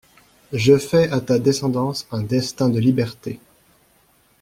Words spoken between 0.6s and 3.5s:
fais à ta descendance un destin de liberté!